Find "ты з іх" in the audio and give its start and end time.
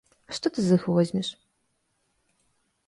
0.55-0.87